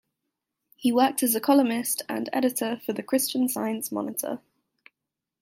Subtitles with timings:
[0.77, 4.41] He worked as a columnist and editor for "The Christian Science Monitor".